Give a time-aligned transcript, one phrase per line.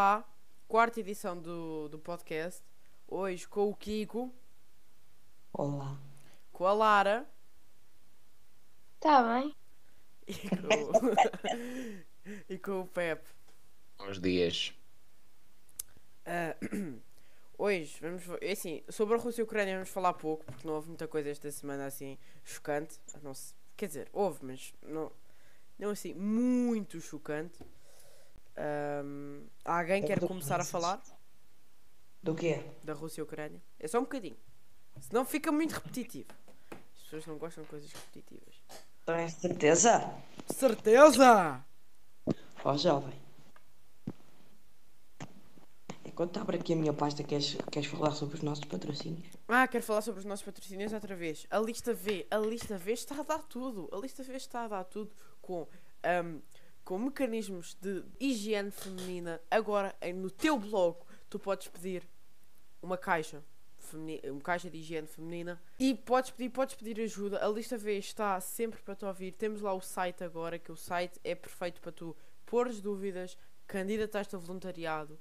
[0.00, 0.24] lá,
[0.66, 2.62] quarta edição do, do podcast.
[3.06, 4.32] Hoje com o Kiko,
[5.52, 5.98] Olá.
[6.52, 7.28] com a Lara
[8.98, 9.54] Tá bem.
[10.26, 10.64] e com,
[12.48, 13.28] e com o Pepe.
[13.98, 14.72] Bons dias.
[16.24, 16.56] Ah,
[17.58, 18.22] hoje vamos.
[18.40, 21.06] é Assim, sobre a Rússia e a Ucrânia vamos falar pouco, porque não houve muita
[21.06, 22.98] coisa esta semana assim chocante.
[23.22, 25.12] Não se, quer dizer, houve, mas não,
[25.78, 27.58] não assim muito chocante.
[28.62, 31.00] Ahm, alguém quer começar a falar
[32.22, 32.62] Do quê?
[32.84, 33.62] da Rússia e Ucrânia?
[33.78, 34.36] É só um bocadinho.
[35.00, 36.28] Senão fica muito repetitivo.
[36.70, 38.54] As pessoas não gostam de coisas repetitivas.
[39.06, 40.14] Tens certeza?
[40.46, 41.64] Certeza!
[42.62, 43.18] Ó jovem.
[46.04, 49.26] Enquanto abro aqui a minha pasta, queres, queres falar sobre os nossos patrocínios?
[49.48, 51.46] Ah, quero falar sobre os nossos patrocínios outra vez.
[51.50, 53.88] A lista V, a lista V está a dar tudo.
[53.90, 55.66] A lista V está a dar tudo com,
[56.02, 56.40] ahm,
[56.84, 59.40] com mecanismos de higiene feminina.
[59.50, 60.96] Agora, no teu blog,
[61.28, 62.02] tu podes pedir
[62.82, 63.42] uma caixa,
[64.24, 67.44] uma caixa de higiene feminina e podes pedir, podes pedir ajuda.
[67.44, 69.32] A lista V está sempre para te ouvir.
[69.32, 74.34] Temos lá o site agora, que o site é perfeito para tu pôres dúvidas, candidataste
[74.34, 75.18] a voluntariado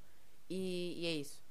[0.50, 1.42] e, e é isso.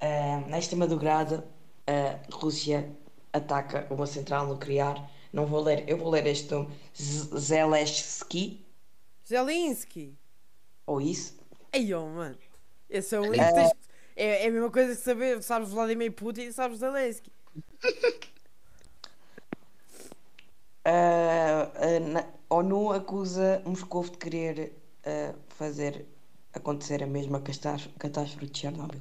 [0.00, 1.46] Ah, nesta madrugada,
[1.86, 2.94] a Rússia
[3.32, 5.10] ataca uma central nuclear.
[5.32, 6.54] Não vou ler, eu vou ler este
[6.94, 8.66] Zelensky,
[9.30, 10.18] Zelensky!
[10.86, 11.38] ou isso.
[11.72, 12.36] Ai, oh, mano.
[12.88, 13.36] Esse é o link.
[13.36, 13.72] tens-
[14.16, 17.30] É, é a mesma coisa que saber, sabes Vladimir Putin e sabes Zelensky.
[20.84, 21.70] Ah,
[22.50, 24.72] a ONU acusa Moscou de querer
[25.04, 26.06] ah, fazer
[26.52, 29.00] acontecer a mesma catástrofe de Chernobyl.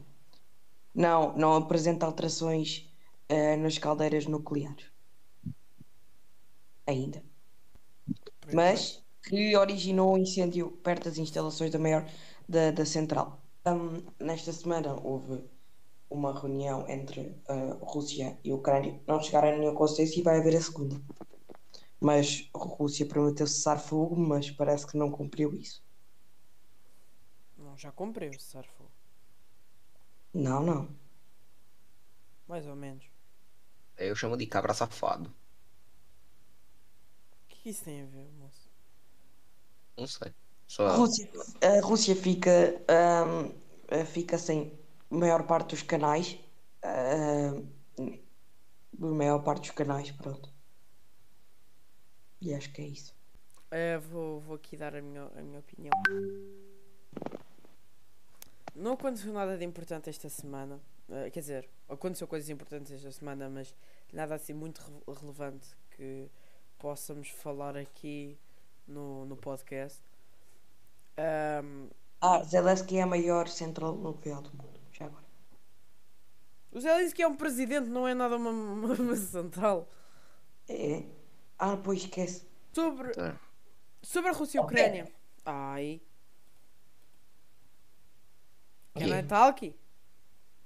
[0.93, 2.88] Não, não apresenta alterações
[3.30, 4.86] ah, nas caldeiras nucleares.
[6.86, 7.23] Ainda.
[8.53, 12.03] Mas que originou um incêndio perto das instalações da maior
[12.47, 13.39] da, da central.
[13.66, 15.44] Hum, nesta semana houve
[16.09, 18.99] uma reunião entre a Rússia e a Ucrânia.
[19.08, 20.99] Não chegaram a nenhum consenso e vai haver a segunda.
[22.02, 25.83] Mas a Rússia prometeu cessar fogo, mas parece que não cumpriu isso.
[27.55, 28.89] Não, já comprei o Sarfo.
[30.33, 30.89] Não, não.
[32.48, 33.05] Mais ou menos.
[33.95, 35.30] Eu chamo de cabra safado.
[35.30, 35.33] O
[37.48, 38.70] que isso tem a ver, moço?
[39.99, 40.30] Não sei.
[40.30, 40.33] A
[40.67, 41.30] Só Rússia,
[41.61, 42.49] a Rússia fica,
[43.89, 44.71] eh, fica sem
[45.11, 46.37] a maior parte dos canais.
[46.83, 47.54] a
[49.05, 50.49] maior parte dos canais, pronto.
[52.42, 53.14] E acho que é isso.
[53.71, 55.92] Eh, vou, vou aqui dar a minha, a minha opinião.
[58.76, 60.80] Não aconteceu nada de importante esta semana.
[61.09, 63.76] Eh, quer dizer, aconteceu coisas importantes esta semana, mas
[64.14, 66.30] nada assim muito re- relevante que
[66.77, 68.38] possamos falar aqui
[68.89, 70.02] no, no podcast.
[71.17, 71.89] Ahm,
[72.22, 74.80] Ah, Zelensky é a maior central nuclear do mundo.
[74.92, 75.23] Já agora.
[76.72, 79.88] o Zelensky é um presidente, não é nada uma, uma, uma central.
[80.67, 81.04] É.
[81.58, 82.45] Ah, pois esquece.
[82.73, 83.39] Sobre, Tá.
[84.02, 85.11] sobre a Rússia e a Ucrânia.
[85.45, 86.02] Ai.
[88.95, 89.76] Can I talk?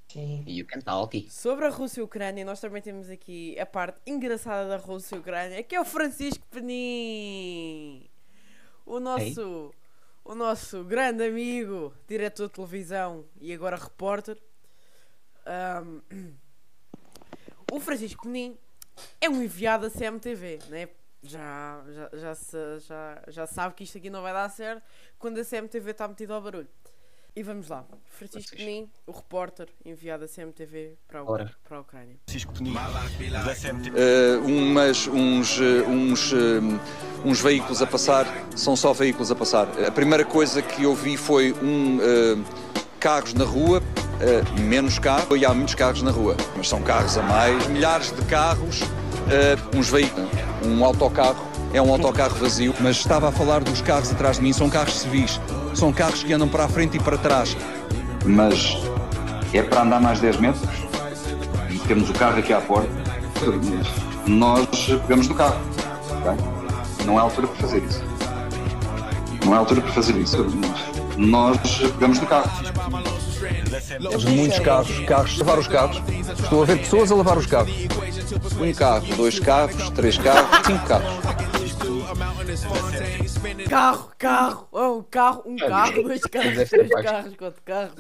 [0.08, 0.44] Sim.
[0.48, 1.30] You can talk.
[1.30, 5.16] Sobre a Rússia e a Ucrânia, nós também temos aqui a parte engraçada da Rússia
[5.16, 8.10] e a Ucrânia, que é o Francisco Penin.
[8.86, 9.74] O nosso,
[10.24, 14.38] o nosso grande amigo, diretor de televisão e agora repórter.
[15.46, 16.02] Ahm,
[17.72, 18.58] o Francisco Penin
[19.20, 20.90] é um enviado da CMTV, né?
[21.22, 24.84] Já, já, já, já, já sabe que isto aqui não vai dar certo
[25.18, 26.68] quando a CMTV está metida ao barulho.
[27.36, 27.84] E vamos lá.
[28.06, 28.56] Francisco.
[28.56, 31.52] Penin, o repórter enviado da CMTV para a, Ora.
[31.68, 32.16] para a Ucrânia.
[32.28, 33.92] Francisco Penin, da CMTV.
[34.00, 39.68] Eh, umas, uns, eh, uns, eh, uns veículos a passar, são só veículos a passar.
[39.84, 42.38] A primeira coisa que eu vi foi um eh,
[43.00, 43.82] carros na rua,
[44.22, 48.12] eh, menos carros, e há muitos carros na rua, mas são carros a mais, milhares
[48.12, 48.82] de carros,
[49.76, 50.30] uns veículos,
[50.64, 51.52] um autocarro.
[51.74, 55.00] É um autocarro vazio, mas estava a falar dos carros atrás de mim, são carros
[55.00, 55.40] civis,
[55.74, 57.56] são carros que andam para a frente e para trás.
[58.26, 58.78] mas
[59.54, 60.70] é para andar mais 10 metros
[61.70, 62.90] e temos o carro aqui à porta,
[64.26, 64.68] nós
[65.08, 65.60] pegamos do carro.
[66.10, 67.06] ok?
[67.06, 68.04] Não é altura para fazer isso.
[69.46, 70.38] Não é altura para fazer isso.
[71.18, 72.50] Nós pegamos do carro.
[74.00, 76.02] Temos muitos carros, carros, lavar os carros.
[76.40, 77.74] Estou a ver pessoas a lavar os carros.
[78.60, 81.14] Um carro, dois carros, três carros, cinco carros.
[83.74, 87.96] Carro, carro, oh, um carro, um carro, dois carros, três carros, quatro carros.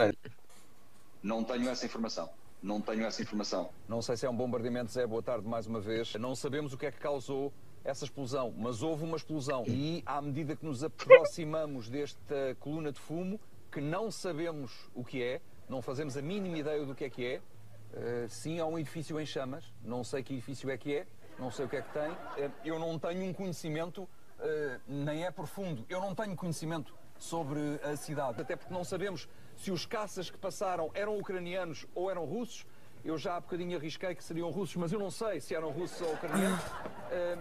[1.23, 2.29] Não tenho essa informação.
[2.61, 3.71] Não tenho essa informação.
[3.89, 6.13] Não sei se é um bombardeamento, Zé, boa tarde mais uma vez.
[6.13, 7.51] Não sabemos o que é que causou
[7.83, 9.63] essa explosão, mas houve uma explosão.
[9.65, 13.39] E à medida que nos aproximamos desta coluna de fumo,
[13.71, 17.25] que não sabemos o que é, não fazemos a mínima ideia do que é que
[17.25, 17.41] é.
[17.95, 21.07] Eh, sim, há um edifício em chamas, não sei que edifício é que é,
[21.39, 22.11] não sei o que é que tem.
[22.37, 24.07] Eh, eu não tenho um conhecimento,
[24.43, 29.27] eh, nem é profundo, eu não tenho conhecimento sobre a cidade, até porque não sabemos
[29.55, 32.65] se os caças que passaram eram ucranianos ou eram russos.
[33.05, 35.99] Eu já há bocadinho arrisquei que seriam russos, mas eu não sei se eram russos
[36.01, 36.59] ou ucranianos.
[37.11, 37.37] Eh,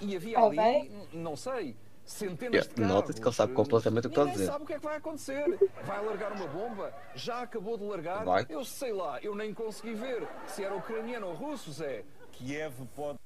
[0.00, 0.88] e havia ali, Ok.
[0.90, 2.92] n- não sei, centenas de carros.
[2.94, 4.46] Nota-se que ele sabe completamente o que está a dizer.
[4.46, 5.58] sabe o que é que vai acontecer.
[5.84, 6.94] Vai largar uma bomba?
[7.14, 8.24] Já acabou de largar?
[8.24, 8.46] Vai.
[8.48, 12.04] Eu sei lá, eu nem consegui ver se era ucraniano ou russo, Zé.
[12.32, 13.18] Kiev pode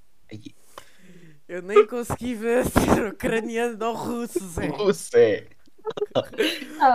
[1.48, 4.68] Eu nem consegui ver se era ucraniano ou russo, Zé.
[4.68, 5.48] Você!
[6.12, 6.22] Tá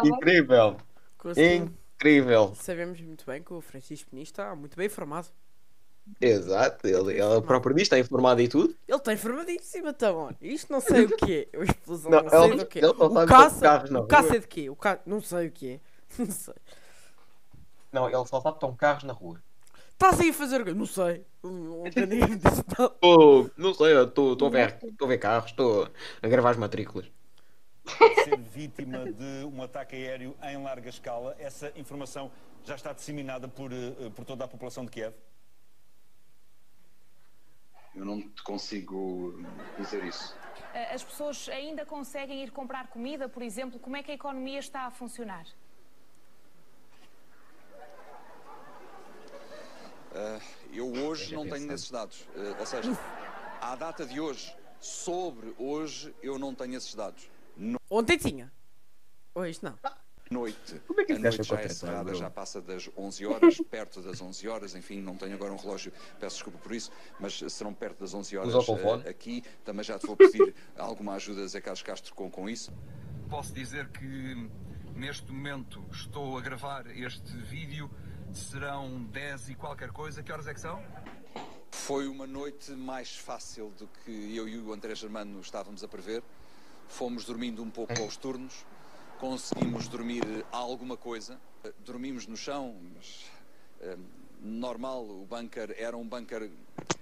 [0.01, 0.11] bem.
[0.11, 0.77] Incrível!
[1.17, 2.53] Consegui- Incrível!
[2.55, 5.27] Sabemos muito bem que o Francisco Muniz está muito bem informado.
[6.19, 8.75] Exato, ele, ele próprio diz, está informado e tudo.
[8.87, 10.35] Ele está informadíssimo, então.
[10.41, 11.59] Isto não sei o que é.
[11.59, 12.87] A explosão Não, não, sei ele- do que é.
[12.87, 14.69] O que caça, o caça é de quê?
[14.69, 14.99] O ca...
[15.05, 15.79] Não sei o que é.
[16.19, 16.55] Não sei.
[17.93, 19.41] Não, ele só sabe que estão carros na rua.
[20.01, 20.73] Estás aí a fazer o quê?
[20.73, 21.23] Não sei.
[21.43, 21.83] Não.
[23.03, 25.87] Oh, não sei, eu estou estou a ver, estou a ver carros, estou
[26.23, 27.05] a gravar as matrículas.
[28.23, 31.35] ser vítima de um ataque aéreo em larga escala.
[31.37, 32.31] Essa informação
[32.65, 35.13] já está disseminada por, eh, por toda a população de Kiev.
[37.93, 39.39] Eu não te consigo
[39.77, 40.35] dizer isso.
[40.73, 43.79] Eh, As pessoas ainda conseguem ir comprar comida, por exemplo?
[43.79, 45.45] Como é que a economia está a funcionar?
[50.73, 52.25] Eu hoje não tenho esses dados.
[52.35, 52.97] Eh, ou seja,
[53.61, 57.29] à data de hoje, sobre hoje, eu não tenho esses dados.
[57.89, 58.51] Ontem tinha.
[59.35, 59.77] Hoje não.
[60.29, 60.81] Noite.
[60.87, 64.21] Como é que a noite já é cerrada, já passa das 11 horas, perto das
[64.21, 65.91] 11 horas, enfim, não tenho agora um relógio,
[66.21, 68.53] peço desculpa por isso, mas serão perto das 11 horas
[69.05, 69.43] eh, aqui.
[69.65, 72.73] Também já te vou pedir alguma ajuda, Zé Carlos Castro, com, com isso.
[73.29, 74.49] Posso dizer que
[74.95, 77.89] neste momento estou a gravar este vídeo,
[78.33, 80.21] serão 10 e qualquer coisa.
[80.23, 80.81] Que horas é que são?
[81.71, 86.21] Foi uma noite mais fácil do que eu e o André Germano estávamos a prever.
[86.87, 88.65] Fomos dormindo um pouco aos turnos,
[89.19, 91.39] conseguimos dormir alguma coisa.
[91.85, 93.25] Dormimos no chão, mas
[93.81, 93.97] eh,
[94.41, 96.49] normal, o bunker era um bunker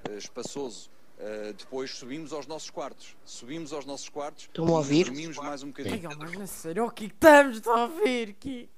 [0.09, 0.91] eh, espaçoso.
[1.17, 3.15] Eh, depois subimos aos nossos quartos.
[3.25, 5.05] Subimos aos nossos quartos Estão-me a e ouvir?
[5.05, 6.09] dormimos mais um bocadinho.
[6.09, 8.33] Ai, mas na sério, o que estamos a ouvir?
[8.33, 8.69] Que...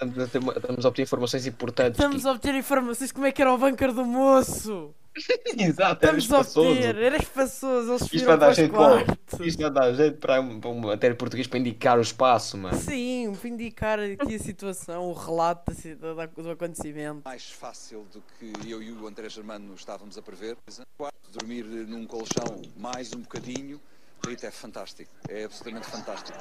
[0.00, 1.98] Estamos a, obter informações importantes.
[1.98, 4.94] Estamos a obter informações como é que era o bunker do moço.
[5.58, 6.70] Exato, era a espaçoso.
[6.70, 10.40] obter, era espaçoso, eles Isto vai dar os jeito para, isto vai dar jeito para,
[10.40, 12.76] um- para uma matéria português para indicar o espaço, mano.
[12.78, 17.20] Sim, para indicar aqui a situação, o relato da do acontecimento.
[17.26, 20.56] mais fácil do que eu e o André Germano estávamos a prever.
[21.30, 23.78] Dormir num colchão mais um bocadinho,
[24.26, 26.38] Rita, é fantástico, é absolutamente fantástico.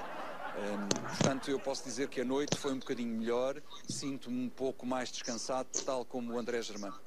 [0.58, 4.86] Hum, portanto, eu posso dizer que a noite foi um bocadinho melhor, sinto-me um pouco
[4.86, 6.98] mais descansado, tal como o André Germano.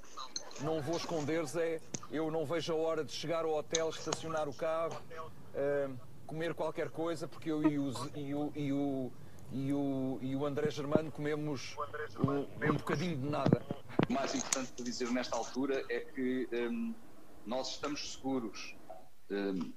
[0.61, 1.81] Não vou esconder, Zé,
[2.11, 4.97] eu não vejo a hora de chegar ao hotel, estacionar o carro,
[5.55, 5.97] hum,
[6.27, 9.13] comer qualquer coisa, porque eu e o, e o, e o,
[9.53, 11.77] e o, e o André Germano comemos
[12.19, 13.63] um, um bocadinho de nada.
[14.09, 16.95] O mais importante para dizer nesta altura é que hum,
[17.45, 18.77] nós estamos seguros.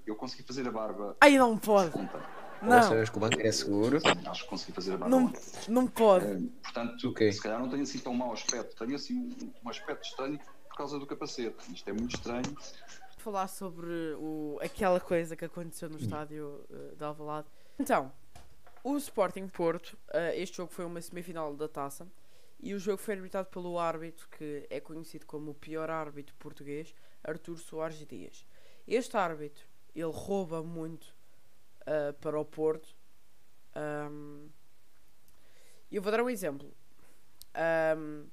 [0.05, 1.91] Eu consegui fazer a barba Ai, não pode.
[2.62, 4.00] Não, Sabes que o banco é seguro.
[4.25, 5.31] Acho que consegui fazer a não,
[5.67, 6.25] não pode.
[6.25, 7.31] Hum, portanto, Ok.
[7.31, 8.75] se calhar não tenho assim tão mau aspecto.
[8.75, 10.39] Tenho assim um, um aspecto estranho
[10.70, 11.55] por causa do capacete.
[11.74, 12.55] Isto é muito estranho.
[13.17, 17.48] falar sobre o, aquela coisa que aconteceu no estádio uh, de Alvalade.
[17.77, 18.12] Então,
[18.84, 22.08] o Sporting Porto, uh, este jogo foi uma semifinal da taça
[22.60, 26.96] e o jogo foi arbitrado pelo árbitro que é conhecido como o pior árbitro português,
[27.24, 28.46] Artur Soares Dias.
[28.88, 31.13] Este árbitro, ele rouba muito
[31.88, 32.96] uh, para o Porto.
[33.75, 34.50] Um,
[35.91, 36.72] eu vou dar um exemplo.
[37.98, 38.27] Um,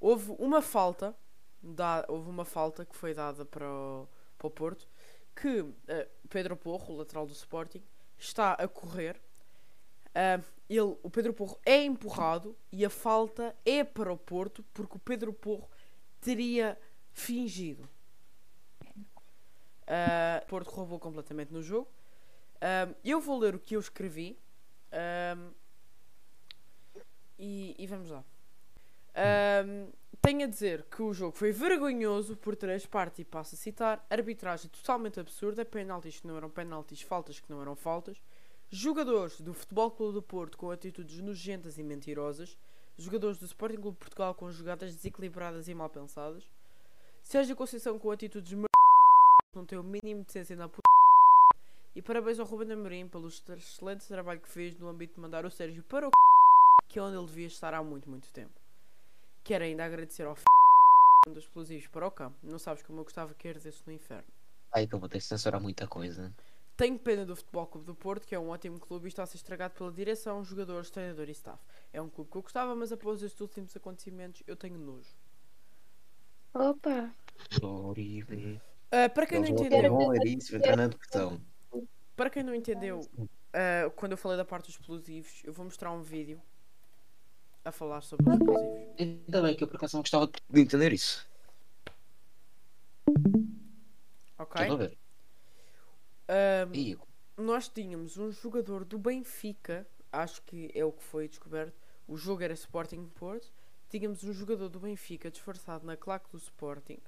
[0.00, 1.14] houve uma falta
[1.62, 4.88] da- houve uma falta que foi dada para o, para o Porto
[5.34, 7.82] que eh, Pedro Porro, o lateral do Sporting,
[8.18, 9.20] está a correr.
[10.14, 14.96] Ah, ele, o Pedro Porro é empurrado e a falta é para o Porto porque
[14.96, 15.68] o Pedro Porro
[16.20, 16.78] teria
[17.12, 17.88] fingido.
[19.86, 21.88] Ah, Porto roubou completamente no jogo.
[22.60, 24.38] Ah, eu vou ler o que eu escrevi
[24.92, 25.36] ah,
[27.38, 28.24] e, e vamos lá.
[29.14, 29.90] Ahm,
[30.22, 34.06] tenho a dizer que o jogo foi vergonhoso por três partes e passo a citar
[34.10, 38.20] arbitragem totalmente absurda, penaltis que não eram penaltis, faltas que não eram faltas,
[38.68, 42.56] jogadores do Futebol Clube do Porto com atitudes nojentas e mentirosas,
[42.98, 46.48] jogadores do Sporting Clube de Portugal com jogadas desequilibradas e mal pensadas,
[47.22, 48.66] Sérgio Conceição com atitudes mer...
[49.54, 50.80] não tem o mínimo de decência na p...
[52.00, 55.50] e parabéns ao Ruben Amorim pelo excelente trabalho que fez no âmbito de mandar o
[55.50, 56.88] Sérgio para o c...
[56.88, 58.58] que é onde ele devia estar há muito, muito tempo.
[59.44, 60.44] Quero ainda agradecer ao f...
[61.26, 62.38] dos explosivos para o campo.
[62.42, 64.32] Não sabes como eu gostava que herdesse no inferno.
[64.72, 66.34] Ai, que eu vou ter que censurar muita coisa.
[66.74, 69.26] Tenho pena do Futebol Clube do Porto, que é um ótimo clube e está a
[69.26, 71.62] ser estragado pela direção, jogadores, treinador e staff.
[71.92, 75.14] É um clube que eu gostava, mas após estes últimos acontecimentos eu tenho nojo.
[76.54, 77.14] Opa.
[77.62, 78.58] Horrível.
[78.90, 81.38] Ah, para quem não entendeu, vão ver isso, entrar na depressão.
[82.20, 83.00] Para quem não entendeu,
[83.50, 86.38] ah, quando eu falei da parte dos explosivos, eu vou mostrar um vídeo
[87.64, 89.00] a falar sobre os explosivos.
[89.00, 91.26] Ainda bem que eu por acaso não gostava de entender isso.
[94.38, 94.60] Ok?
[94.60, 94.98] Estou a ver.
[96.28, 96.98] Ahm, Ih,
[97.38, 101.72] nós tínhamos um jogador do Benfica, acho que é o que foi descoberto.
[102.06, 103.50] O jogo era Sporting Porto.
[103.88, 106.98] Tínhamos um jogador do Benfica disfarçado na claque do Sporting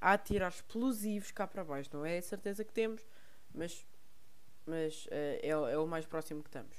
[0.00, 1.90] a atirar explosivos cá para baixo.
[1.92, 3.02] Não é a certeza que temos,
[3.54, 3.86] mas,
[4.66, 6.76] mas eh, é, é o mais próximo que estamos.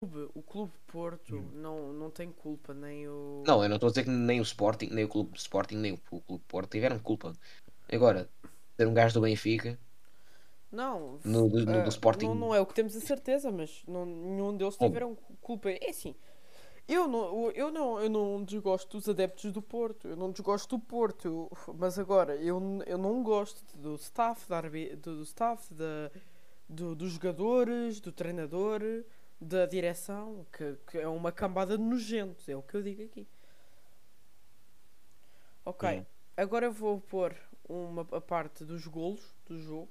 [0.00, 3.44] Clube- O Clube Porto não, não tem culpa, nem o.
[3.46, 5.92] Não, eu não estou a dizer que nem o Sporting, nem o Clube Sporting, nem
[5.92, 7.32] o Clube Porto tiveram culpa.
[7.90, 8.28] Agora,
[8.76, 9.78] ter um gajo do Benfica,
[10.72, 12.26] Não, no, do, no ah, do Sporting.
[12.26, 15.70] Não, não é o que temos a certeza, mas não, nenhum deles tiveram culpa.
[15.70, 16.14] É assim,
[16.88, 20.82] eu não, eu não, eu não desgosto dos adeptos do Porto, eu não desgosto do
[20.82, 26.10] Porto, eu- mas agora eu, eu não gosto do staff, da, do, do staff, da,
[26.68, 28.82] do, dos jogadores, do treinador,
[29.40, 33.26] da direção, que, que é uma cambada de nojentos, é o que eu digo aqui.
[35.64, 36.06] Ok, Hum.
[36.36, 37.34] agora eu vou pôr
[37.68, 39.88] uma a parte dos golos do jogo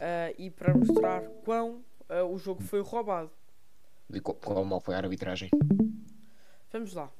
[0.00, 3.30] ah, e para mostrar quão ah, o jogo foi roubado.
[4.22, 5.50] Co- qual mal foi a arbitragem.
[6.72, 7.10] Vamos lá.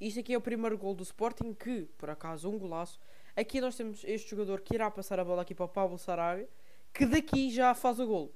[0.00, 2.98] Isto aqui é o primeiro gol do Sporting, que, por acaso, um golaço.
[3.36, 6.48] Aqui nós temos este jogador que irá passar a bola aqui para o Pablo Sarabia,
[6.92, 8.32] que daqui já faz o gol.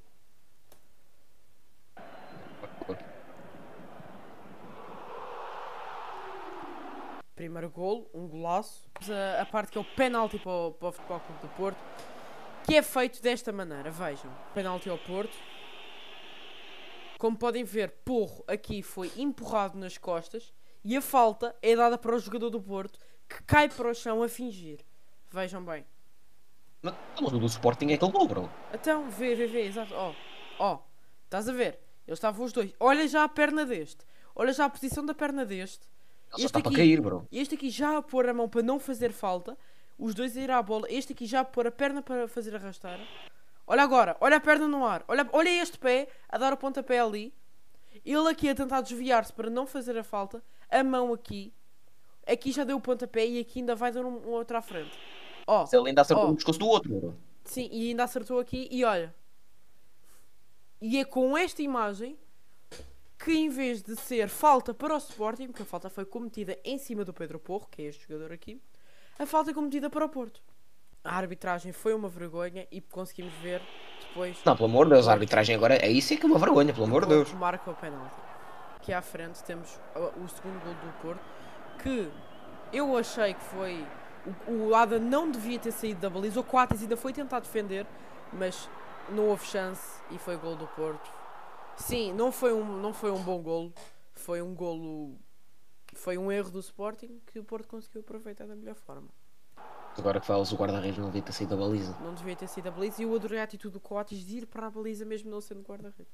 [7.34, 8.88] Primeiro gol, um golaço.
[9.10, 11.78] A, a parte que é o penalti para o, para o Futebol Clube do Porto,
[12.66, 13.90] que é feito desta maneira.
[13.90, 15.36] Vejam, penalti ao Porto.
[17.18, 20.52] Como podem ver, Porro aqui foi empurrado nas costas
[20.84, 24.22] e a falta é dada para o jogador do Porto que cai para o chão
[24.22, 24.80] a fingir.
[25.30, 25.84] Vejam bem.
[26.82, 28.50] Mas, o do Sporting é que levou, bro.
[28.74, 29.94] Então, vê, vê, vê, exato.
[29.94, 30.12] Ó,
[30.58, 30.78] ó,
[31.24, 31.78] estás a ver?
[32.06, 32.72] Eles estavam os dois.
[32.80, 34.04] Olha já a perna deste.
[34.34, 35.86] Olha já a posição da perna deste.
[35.86, 37.28] Ele só Este está para aqui- cair, bro.
[37.30, 39.56] Este aqui já a pôr a mão para não fazer falta.
[40.02, 40.86] Os dois a ir à bola.
[40.90, 42.98] Este aqui já a pôr a perna para fazer arrastar.
[43.64, 45.04] Olha agora, olha a perna no ar.
[45.06, 47.32] Olha, olha este pé a dar o pontapé ali.
[48.04, 50.42] Ele aqui a tentar desviar-se para não fazer a falta.
[50.68, 51.52] A mão aqui.
[52.26, 54.90] Aqui já deu o pontapé e aqui ainda vai dar um, um outro à frente.
[55.46, 56.28] Ó, Se ele ainda acertou Oh.
[56.30, 58.66] no pescoço do outro, sim, e ainda acertou aqui.
[58.72, 59.14] E olha.
[60.80, 62.18] E é com esta imagem
[63.24, 66.76] que em vez de ser falta para o Sporting, porque a falta foi cometida em
[66.76, 68.60] cima do Pedro Porro, que é este jogador aqui,
[69.22, 70.42] a falta cometida para o Porto.
[71.04, 73.60] A arbitragem foi uma vergonha e conseguimos ver
[74.00, 76.38] depois Não, pelo amor de Deus, a arbitragem agora é isso é que é uma
[76.38, 77.32] vergonha, pelo amor de Deus.
[77.32, 78.14] Marca o penalti.
[78.76, 81.20] Aqui à frente temos o, o segundo gol do Porto,
[81.82, 82.10] que
[82.72, 83.86] eu achei que foi.
[84.46, 86.40] O, o Ada não devia ter saído da baliza.
[86.40, 87.86] O Coates ainda foi tentar defender,
[88.32, 88.68] mas
[89.10, 91.10] não houve chance e foi gol do Porto.
[91.76, 93.72] Sim, não foi um, não foi um bom golo.
[94.14, 95.16] Foi um golo.
[95.94, 99.08] Foi um erro do Sporting que o Porto conseguiu aproveitar da melhor forma.
[99.96, 101.96] Agora que falas, o guarda-redes não devia ter saído da baliza.
[102.00, 104.46] Não devia ter sido a baliza e eu adorei a atitude do Coates de ir
[104.46, 106.12] para a baliza mesmo não sendo guarda-redes.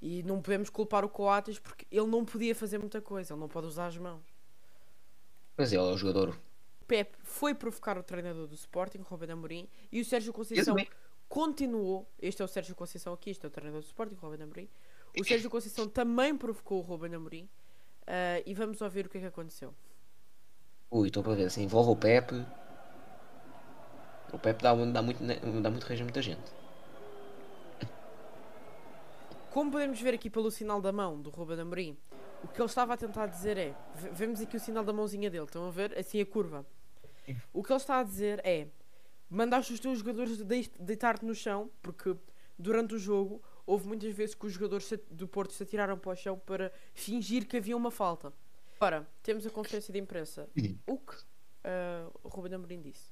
[0.00, 3.48] E não podemos culpar o Coates porque ele não podia fazer muita coisa, ele não
[3.48, 4.24] pode usar as mãos.
[5.56, 6.38] Mas ele é o jogador.
[6.86, 10.76] Pep foi provocar o treinador do Sporting, Ruben Amorim, e o Sérgio Conceição
[11.28, 12.08] continuou.
[12.20, 14.68] Este é o Sérgio Conceição aqui, este é o treinador do Sporting, Ruben Amorim.
[15.18, 17.48] O Sérgio Conceição também provocou o Ruben Amorim.
[18.06, 19.74] Ah, e vamos ouvir o que é que aconteceu.
[20.90, 22.44] Ui, estou para ver, se envolve o Pepe.
[24.32, 25.22] O Pepe dá, dá muito,
[25.62, 26.52] dá muito rejo a muita gente.
[29.50, 31.96] Como podemos ver aqui pelo sinal da mão do Ruben Amorim,
[32.44, 35.30] o que ele estava a tentar dizer é, ve- vemos aqui o sinal da mãozinha
[35.30, 35.98] dele, estão a ver?
[35.98, 36.66] Assim a curva.
[37.52, 38.68] O que ele está a dizer é,
[39.30, 42.14] mandaste os teus jogadores de- deitar-te no chão, porque
[42.58, 46.16] durante o jogo houve muitas vezes que os jogadores do Porto se atiraram para o
[46.16, 48.32] chão para fingir que havia uma falta.
[48.80, 50.48] Ora, temos a conferência de imprensa.
[50.86, 51.14] O que
[51.64, 53.10] ah, o Ruben Amorim disse?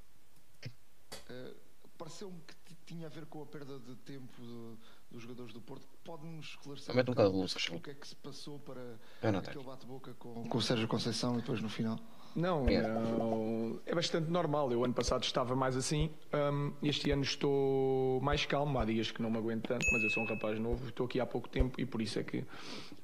[1.28, 1.54] Eh,
[1.96, 4.76] Pareceu-me que tinha a ver com a perda de tempo do-
[5.12, 5.86] dos jogadores do Porto.
[6.02, 8.98] Pode-nos esclarecer um bocado luz, faz o que é que se passou para
[9.38, 11.98] aquele bate-boca com, com o Sérgio Conceição e depois no final?
[12.34, 14.72] Não, não, é bastante normal.
[14.72, 16.10] Eu ano passado estava mais assim.
[16.52, 18.78] hum, este ano estou mais calmo.
[18.78, 20.88] Há dias que não me aguento tanto, mas eu sou um rapaz novo.
[20.88, 22.44] Estou aqui há pouco tempo e por isso é que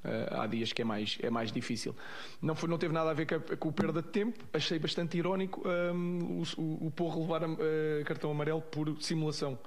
[0.03, 1.95] eh, há dias que é mais, é mais difícil.
[2.41, 4.43] Não, foi, não teve nada a ver com, a, com o perda de tempo.
[4.53, 9.57] Achei bastante irónico hum, o, o, o Porro levar eh, cartão amarelo por simulação.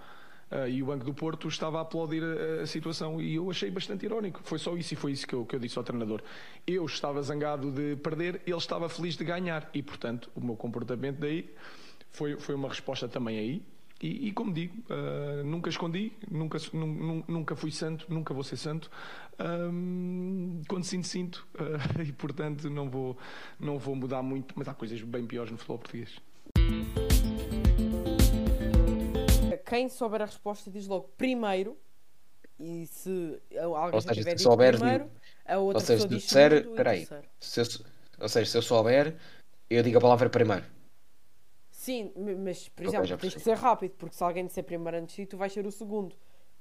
[0.50, 3.70] Ah, e o Banco do Porto estava a aplaudir a, a situação e eu achei
[3.70, 4.40] bastante irónico.
[4.44, 6.22] Foi só isso e foi isso que eu, que eu disse ao treinador.
[6.66, 11.18] Eu estava zangado de perder, ele estava feliz de ganhar e, portanto, o meu comportamento
[11.18, 11.50] daí
[12.10, 13.62] foi, foi uma resposta também aí.
[14.02, 18.42] E, e como digo, ah, nunca escondi, nunca, nu- nu- nunca fui santo, nunca vou
[18.44, 18.90] ser santo.
[19.38, 21.46] Ahm, quando sinto, sinto.
[21.58, 23.16] ah, e, portanto, não vou,
[23.58, 26.18] não vou mudar muito, mas há coisas bem piores no futebol português.
[29.64, 31.76] Quem souber a resposta diz logo primeiro.
[32.59, 35.11] E se alguém seja, tiver se souber, primeiro,
[35.44, 36.62] a outra Ou seja, pessoa diz disser.
[36.62, 37.09] segundo Peraí.
[37.40, 37.64] Se eu,
[38.21, 39.16] ou seja, se eu souber,
[39.68, 40.64] eu digo a palavra primeiro.
[41.71, 42.12] Sim,
[42.44, 45.25] mas por exemplo, já tens que ser rápido, porque se alguém disser primeiro antes de
[45.25, 46.16] ti, tu vais ser o segundo.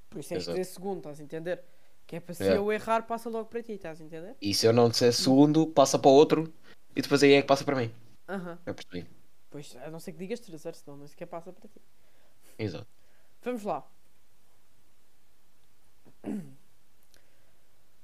[0.09, 1.63] Por isso tens que dizer segundo, estás a entender?
[2.05, 2.59] Que é para se Yeah.
[2.61, 4.35] eu errar, passa logo para ti, estás a entender?
[4.41, 6.51] E se eu não disser segundo, passa para o outro
[6.95, 7.93] e depois aí é que passa para mim.
[8.27, 8.59] Aham.
[8.65, 9.07] Eu percebi.
[9.49, 11.79] Pois, a não ser que digas terceiro, senão nem sequer passa para ti.
[12.57, 12.87] Exato.
[13.41, 13.85] Vamos lá.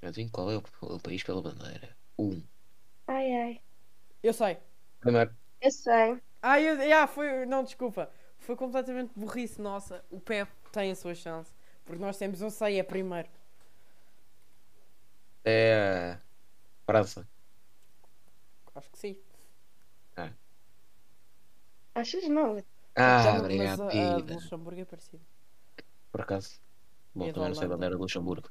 [0.01, 1.95] Eu digo qual é o, o país pela bandeira.
[2.17, 2.41] Um.
[3.07, 3.61] Ai, ai.
[4.21, 4.57] Eu sei.
[4.99, 5.35] Primeiro.
[5.61, 6.21] Eu sei.
[6.41, 7.45] Ah, eu, yeah, foi.
[7.45, 8.11] Não, desculpa.
[8.37, 10.03] Foi completamente burrice nossa.
[10.09, 11.53] O Pep tem a sua chance.
[11.85, 13.29] Porque nós temos um sei, é primeiro.
[15.43, 16.17] É.
[16.85, 17.27] França.
[18.75, 19.17] Acho que sim.
[21.99, 22.63] Achas não?
[22.99, 24.33] Ah, Já- obrigado, mas a, a de Pida.
[24.35, 25.23] Luxemburgo é parecida.
[26.11, 26.59] Por acaso.
[27.15, 28.49] Bom, E a também não sei a bandeira do Luxemburgo.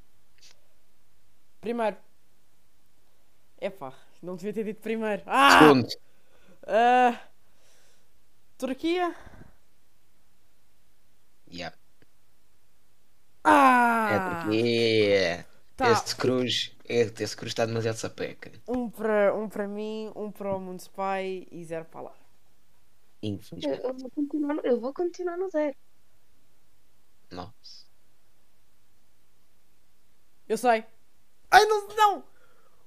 [1.61, 1.97] Primeiro.
[3.61, 5.21] Epá, não devia ter dito primeiro.
[5.25, 5.59] Ah!
[5.59, 5.87] Segundo.
[6.65, 7.19] Ah,
[8.57, 9.15] Turquia?
[11.51, 11.75] Yeah.
[13.43, 14.09] Ah!
[14.11, 15.45] É porque.
[15.75, 15.91] Tá.
[15.91, 16.75] Este cruz.
[16.85, 18.51] Este, esse cruz está demasiado sapeca.
[18.67, 22.13] Um para um para mim, um para o Mundo Spy e zero para lá.
[23.21, 23.83] Eu, Infelizmente.
[23.83, 25.75] eu vou continuar, no- eu vou continuar no zero.
[27.31, 27.85] Nossa.
[30.47, 30.83] Eu sei.
[31.51, 32.23] Ai, não, não!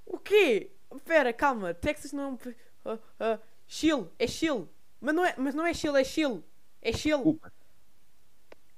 [0.07, 0.71] O quê?
[1.05, 1.73] Pera, calma.
[1.75, 2.38] Texas não é um.
[2.85, 4.68] ah, ah, Chile, é Chile.
[5.01, 6.42] Mas não é, mas não é Chile, é Chile.
[6.81, 7.40] É Chile.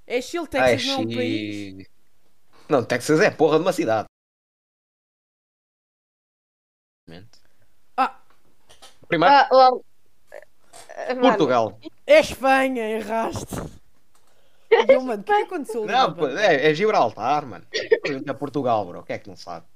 [0.07, 1.89] É Chile, Ah, é Texas não é um país.
[2.69, 4.07] Não, Texas é porra de uma cidade.
[7.97, 8.21] Ah,
[9.09, 9.94] Primeiro, Ah, well, ah,
[11.09, 11.79] mano, Portugal.
[12.07, 13.57] é Espanha, erraste.
[14.71, 17.65] E eu, mano, o que é que aconteceu Não, é, é Gibraltar, mano.
[18.03, 19.01] Pergunta a Portugal, bro.
[19.01, 19.67] O que é que não sabe?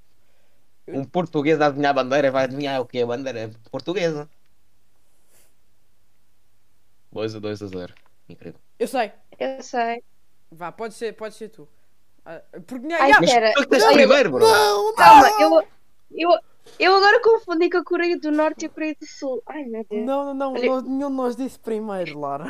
[0.88, 4.28] Um português a adivinhar a bandeira vai adivinhar o que é a bandeira portuguesa.
[7.12, 7.94] 2 a 2 a 0.
[8.28, 8.60] Incrível.
[8.78, 9.12] Eu sei.
[9.38, 10.02] Eu sei.
[10.50, 11.68] Vá, pode ser, pode ser tu.
[12.24, 13.52] Ah, porque, Ai, yeah, pera.
[13.54, 14.46] Tu que tens Ai, primeiro, bro.
[14.46, 15.66] Não, Calma, eu,
[16.12, 16.30] eu,
[16.78, 19.42] eu agora confundi com a Coreia do Norte e a Coreia do Sul.
[19.46, 20.04] Ai, meu Deus.
[20.06, 22.44] não, não, não, Olha- nós- nenhum de nós disse primeiro, Lara.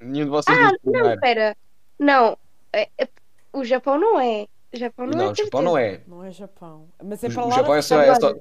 [0.00, 1.20] Nenhum de vocês Ah, disse não, primeiro.
[1.20, 1.56] pera.
[1.98, 2.38] Não,
[2.72, 3.08] é- é-
[3.52, 4.46] o Japão não é.
[4.72, 5.30] O Japão não, Não, é.
[5.30, 6.00] o Japão não é.
[6.06, 6.88] Não é Japão.
[7.02, 7.50] Mas é O, para o.
[7.52, 8.34] Japão é só, é só.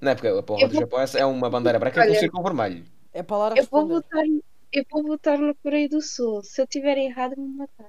[0.00, 2.06] Não é porque a porra Eu do vou- Japão é- é uma bandeira branca com
[2.06, 2.18] um Olha.
[2.18, 2.84] círculo vermelho.
[3.12, 4.24] É para Lara Eu vou votar,
[4.72, 6.42] eu vou votar na Coreia do Sul.
[6.42, 7.86] Se eu tiver errado, me matar.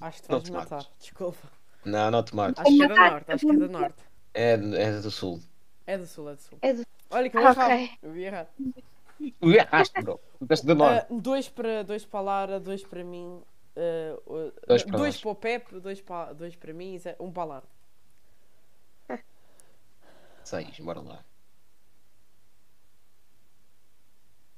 [0.00, 0.84] Acho que Não vais te matar.
[0.98, 1.48] Desculpa.
[1.84, 2.60] Não, não te mates.
[2.60, 3.94] Acho que é da matar, norte, acho que é da norte.
[4.34, 5.40] É, é do sul.
[5.88, 6.58] É do sul, é do sul.
[6.60, 7.74] É do- Olha que eu Ah, errava.
[7.74, 7.98] ok.
[8.02, 8.46] Eu ia errar.
[9.40, 10.20] Tu erraste, bro.
[10.38, 11.06] Tu deste do norte.
[11.10, 13.42] Ah, dois, para, dois para a Lara, dois para mim.
[13.76, 17.32] uh, Dois para dois para o Pepe, dois para, dois para mim e ze- um
[17.32, 17.64] para a Lara.
[20.44, 21.24] 6, bora lá.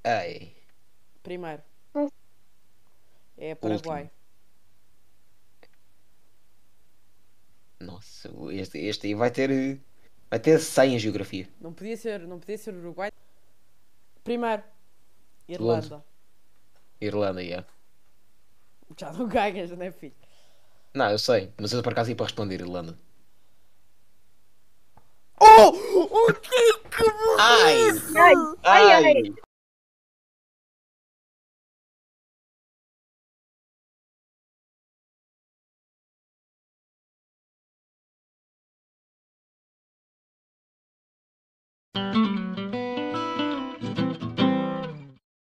[0.05, 0.55] Ai.
[1.23, 1.63] Primeiro.
[3.39, 4.11] É Paraguai.
[7.81, 9.81] Nossa, este, este aí vai ter.
[10.31, 11.49] Vai ter 100 em geografia.
[11.61, 13.11] Não podia ser, não podia ser Uruguai.
[14.23, 14.63] Primeiro.
[15.49, 16.05] Irlanda.
[17.01, 17.67] Irlanda, yeah.
[18.97, 20.15] Já não ganhas, não é filho?
[20.95, 22.97] Não, eu sei, mas eu por acaso ia para responder Irlanda.
[25.41, 25.69] Oh!
[25.69, 27.05] O que que
[27.39, 27.75] Ai!
[28.17, 29.50] Ai, ai, ai.